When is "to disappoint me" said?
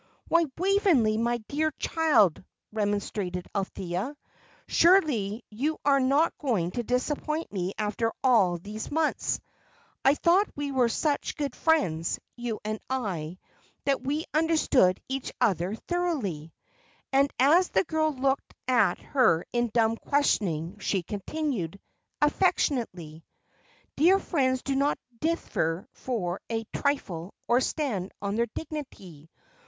6.71-7.73